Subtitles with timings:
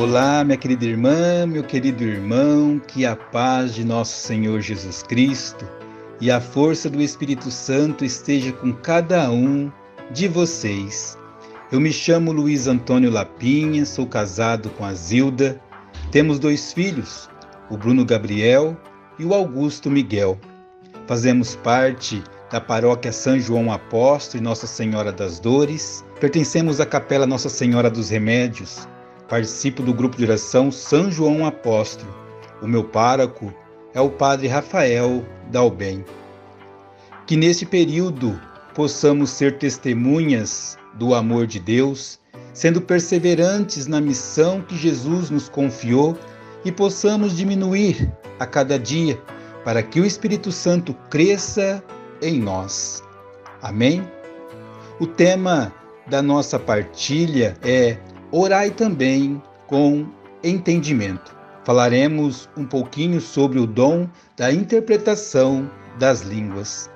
[0.00, 5.68] Olá, minha querida irmã, meu querido irmão, que a paz de nosso Senhor Jesus Cristo
[6.18, 9.70] e a força do Espírito Santo esteja com cada um
[10.10, 11.18] de vocês.
[11.70, 15.60] Eu me chamo Luiz Antônio Lapinha, sou casado com a Zilda,
[16.10, 17.28] temos dois filhos,
[17.68, 18.74] o Bruno Gabriel
[19.18, 20.40] e o Augusto Miguel.
[21.06, 26.02] Fazemos parte da paróquia São João Apóstolo e Nossa Senhora das Dores.
[26.18, 28.88] Pertencemos à Capela Nossa Senhora dos Remédios.
[29.30, 32.12] Participo do grupo de oração São João Apóstolo.
[32.60, 33.54] O meu pároco
[33.94, 36.04] é o Padre Rafael Dalben.
[37.28, 38.40] Que neste período
[38.74, 42.18] possamos ser testemunhas do amor de Deus,
[42.52, 46.18] sendo perseverantes na missão que Jesus nos confiou
[46.64, 49.16] e possamos diminuir a cada dia
[49.64, 51.80] para que o Espírito Santo cresça
[52.20, 53.00] em nós.
[53.62, 54.02] Amém?
[54.98, 55.72] O tema
[56.08, 57.96] da nossa partilha é
[58.32, 60.06] Orai também com
[60.42, 61.36] entendimento.
[61.64, 66.90] Falaremos um pouquinho sobre o dom da interpretação das línguas.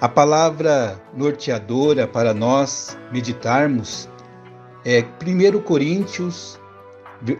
[0.00, 4.08] A palavra norteadora para nós meditarmos
[4.84, 6.58] é 1 Coríntios,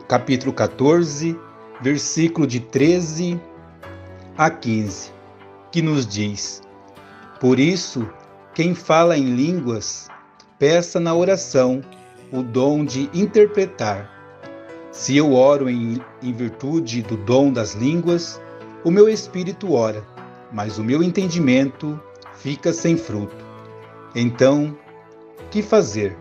[0.08, 1.39] capítulo 14,
[1.80, 3.41] versículo de 13
[4.36, 5.11] a 15,
[5.72, 6.62] que nos diz:
[7.41, 8.06] por isso,
[8.55, 10.11] quem fala em línguas,
[10.58, 11.80] peça na oração
[12.33, 14.11] o dom de interpretar.
[14.91, 18.41] Se eu oro em, em virtude do dom das línguas,
[18.84, 20.05] o meu espírito ora,
[20.53, 22.01] mas o meu entendimento
[22.34, 23.45] fica sem fruto.
[24.14, 24.77] Então,
[25.51, 26.17] que fazer?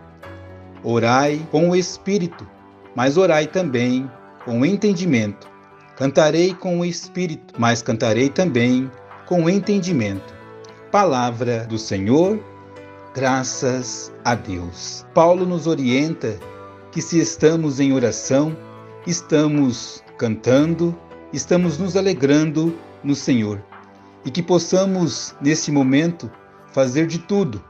[0.82, 2.46] Orai com o espírito,
[2.94, 4.10] mas orai também
[4.44, 5.48] com o entendimento.
[5.96, 8.90] Cantarei com o espírito, mas cantarei também
[9.26, 10.40] com o entendimento
[10.90, 12.42] Palavra do Senhor,
[13.14, 15.04] graças a Deus.
[15.14, 16.38] Paulo nos orienta
[16.92, 18.56] que se estamos em oração,
[19.06, 20.96] estamos cantando,
[21.32, 23.62] estamos nos alegrando no Senhor
[24.24, 26.30] e que possamos, nesse momento,
[26.72, 27.62] fazer de tudo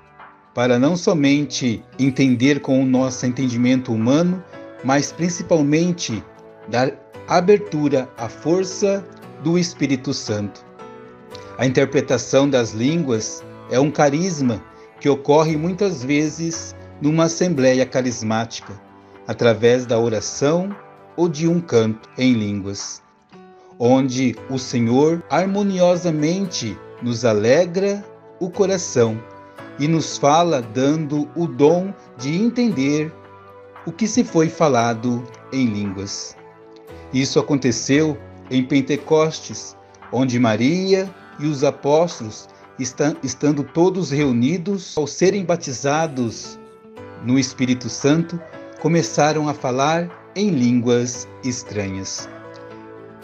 [0.54, 4.42] para não somente entender com o nosso entendimento humano,
[4.82, 6.22] mas principalmente
[6.68, 6.92] dar
[7.28, 9.04] abertura à força
[9.44, 10.64] do Espírito Santo.
[11.56, 14.60] A interpretação das línguas é um carisma
[15.00, 18.78] que ocorre muitas vezes numa assembleia carismática,
[19.26, 20.74] através da oração
[21.16, 23.02] ou de um canto em línguas,
[23.78, 28.04] onde o Senhor harmoniosamente nos alegra
[28.38, 29.18] o coração
[29.78, 33.10] e nos fala dando o dom de entender
[33.86, 36.36] o que se foi falado em línguas.
[37.12, 38.18] Isso aconteceu
[38.50, 39.76] em Pentecostes,
[40.12, 41.08] onde Maria
[41.38, 42.48] e os apóstolos,
[42.80, 46.58] estando todos reunidos, ao serem batizados
[47.24, 48.40] no Espírito Santo,
[48.80, 52.28] começaram a falar em línguas estranhas.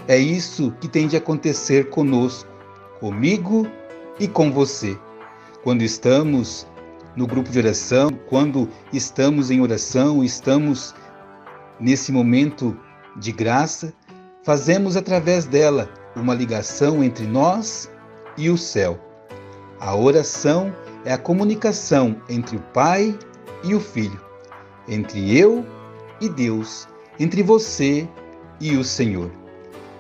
[0.08, 2.48] É isso que tem de acontecer conosco,
[3.00, 3.66] comigo
[4.20, 4.96] e com você.
[5.62, 6.66] Quando estamos
[7.16, 10.94] no grupo de oração, quando estamos em oração, estamos
[11.80, 12.78] nesse momento
[13.16, 13.92] de graça,
[14.44, 17.90] fazemos através dela uma ligação entre nós
[18.36, 19.05] e o céu.
[19.78, 23.16] A oração é a comunicação entre o Pai
[23.62, 24.20] e o Filho,
[24.88, 25.66] entre eu
[26.20, 26.88] e Deus,
[27.20, 28.08] entre você
[28.58, 29.30] e o Senhor.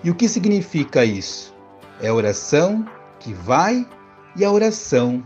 [0.02, 1.54] E o que significa isso?
[2.00, 2.86] É a oração
[3.20, 3.86] que vai
[4.34, 5.22] e a oração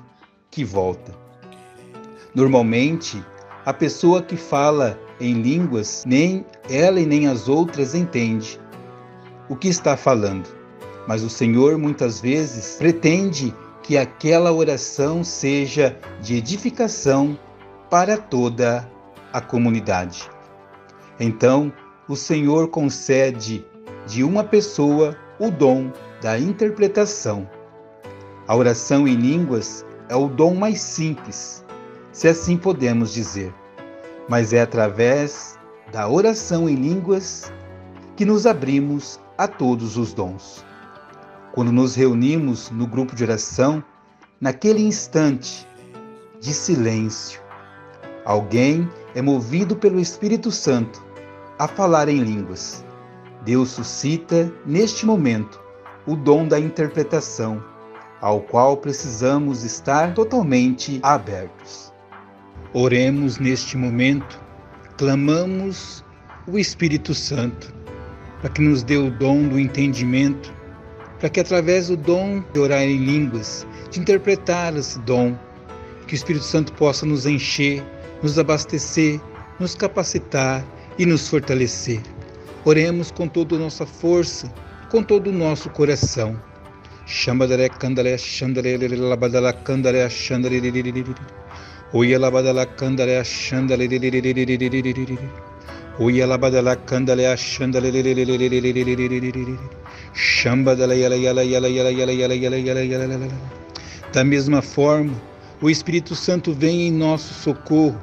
[0.51, 1.13] que volta.
[2.35, 3.25] Normalmente,
[3.65, 8.61] a pessoa que fala em línguas, nem ela e nem as outras entende
[9.49, 10.49] o que está falando.
[11.07, 17.39] Mas o Senhor muitas vezes pretende que aquela oração seja de edificação
[17.89, 18.89] para toda
[19.33, 20.31] a comunidade.
[21.19, 21.73] Então,
[22.09, 23.65] o Senhor concede
[24.07, 27.49] de uma pessoa o dom da interpretação.
[28.47, 31.65] A oração em línguas é o dom mais simples,
[32.13, 33.55] se assim podemos dizer,
[34.29, 35.59] mas é através
[35.93, 37.53] da oração em línguas
[38.17, 40.65] que nos abrimos a todos os dons.
[41.53, 43.83] Quando nos reunimos no grupo de oração,
[44.41, 45.67] naquele instante
[46.41, 47.41] de silêncio,
[48.25, 51.03] alguém é movido pelo Espírito Santo
[51.59, 52.85] a falar em línguas.
[53.45, 55.61] Deus suscita, neste momento,
[56.07, 57.63] o dom da interpretação,
[58.21, 61.93] ao qual precisamos estar totalmente abertos.
[62.73, 64.41] Oremos neste momento,
[64.97, 66.05] clamamos
[66.47, 67.75] o Espírito Santo
[68.41, 70.60] para que nos dê o dom do entendimento
[71.21, 75.37] para que através do dom de orar em línguas, de interpretar esse dom,
[76.07, 77.85] que o Espírito Santo possa nos encher,
[78.23, 79.21] nos abastecer,
[79.61, 80.65] nos capacitar
[80.99, 82.01] e nos fortalecer.
[82.65, 84.53] Oremos com toda a nossa força,
[84.91, 86.41] com todo o nosso coração.
[87.07, 90.61] Shambadare Kandale Shandare Labadala Kandare Shandare
[91.93, 93.89] Oya Labadala Kandale Shandale
[95.99, 97.91] Oya Labadala Kandale Shandale
[104.13, 105.15] Da mesma forma,
[105.63, 108.01] o Espírito Santo vem em nosso socorro,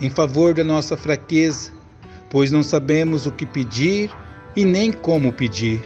[0.00, 1.70] em favor da nossa fraqueza,
[2.28, 4.10] pois não sabemos o que pedir
[4.56, 5.80] e nem como pedir.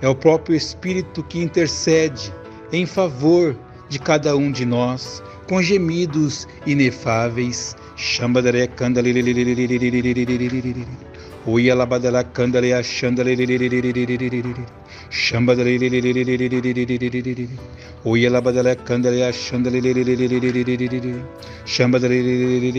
[0.00, 2.32] É o próprio Espírito que intercede
[2.72, 3.56] em favor
[3.88, 7.76] de cada um de nós, com gemidos inefáveis.
[7.96, 9.12] Shambadare candale
[11.46, 13.36] Oya labadala candale achandale
[15.10, 15.78] Shambadale
[18.04, 19.82] Oya labadala candale achandale
[21.66, 22.72] Shambadale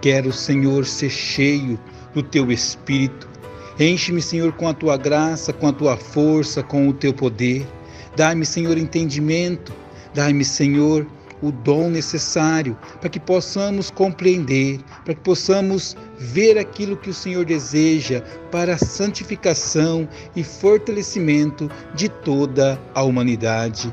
[0.00, 1.78] Quero, Senhor, ser cheio
[2.12, 3.32] do teu Espírito
[3.78, 7.66] Enche-me, Senhor, com a tua graça, com a tua força, com o teu poder.
[8.14, 9.72] Dá-me, Senhor, entendimento.
[10.14, 11.06] Dá-me, Senhor,
[11.42, 17.44] o dom necessário para que possamos compreender, para que possamos ver aquilo que o Senhor
[17.44, 23.92] deseja para a santificação e fortalecimento de toda a humanidade.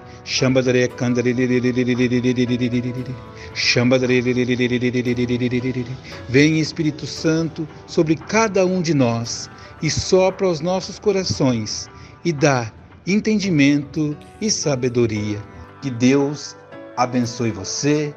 [6.30, 9.50] Vem Espírito Santo sobre cada um de nós
[9.82, 11.90] e sopra aos nossos corações
[12.24, 12.72] e dá
[13.08, 15.40] entendimento e sabedoria.
[15.82, 16.56] Que Deus
[17.00, 18.14] abençoe você,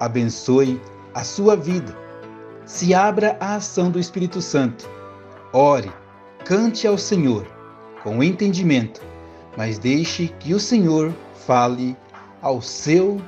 [0.00, 0.80] abençoe
[1.14, 1.94] a sua vida.
[2.64, 4.88] Se abra à ação do Espírito Santo.
[5.52, 5.92] Ore,
[6.42, 7.46] cante ao Senhor
[8.02, 9.02] com entendimento,
[9.54, 11.12] mas deixe que o Senhor
[11.46, 11.94] fale
[12.40, 13.20] ao seu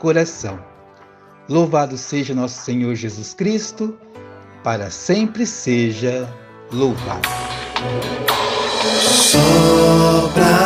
[0.00, 0.58] coração.
[1.48, 3.96] Louvado seja nosso Senhor Jesus Cristo,
[4.64, 6.28] para sempre seja
[6.72, 7.28] louvado.
[9.00, 10.57] Sopra